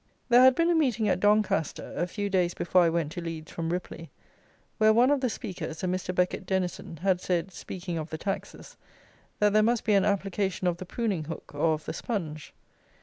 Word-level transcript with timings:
There 0.29 0.41
had 0.41 0.55
been 0.55 0.71
a 0.71 0.75
meeting 0.75 1.07
at 1.09 1.19
Doncaster, 1.19 1.93
a 1.95 2.07
few 2.07 2.27
days 2.27 2.55
before 2.55 2.81
I 2.81 2.89
went 2.89 3.11
to 3.11 3.21
Leeds 3.21 3.51
from 3.51 3.69
Ripley, 3.71 4.09
where 4.79 4.91
one 4.91 5.11
of 5.11 5.21
the 5.21 5.29
speakers, 5.29 5.83
a 5.83 5.85
Mr. 5.85 6.11
Becket 6.15 6.47
Denison, 6.47 6.97
had 7.03 7.21
said, 7.21 7.51
speaking 7.51 7.99
of 7.99 8.09
the 8.09 8.17
taxes, 8.17 8.77
that 9.37 9.53
there 9.53 9.61
must 9.61 9.83
be 9.83 9.93
an 9.93 10.03
application 10.03 10.65
of 10.65 10.77
the 10.77 10.87
pruning 10.87 11.25
hook 11.25 11.51
or 11.53 11.75
of 11.75 11.85
the 11.85 11.93
sponge. 11.93 12.51